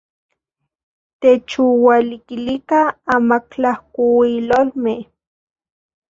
[1.25, 4.99] Techualikilikan amatlajkuilolmej.